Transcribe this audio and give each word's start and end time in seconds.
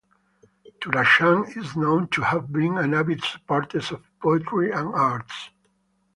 Turanshah 0.79 1.55
is 1.55 1.75
known 1.75 2.07
to 2.07 2.23
have 2.23 2.51
been 2.51 2.79
an 2.79 2.95
avid 2.95 3.23
supporters 3.23 3.91
of 3.91 4.01
poetry 4.19 4.71
and 4.71 4.91
arts. 4.95 5.51